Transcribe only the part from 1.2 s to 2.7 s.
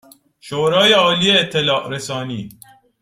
اطلاع رسانی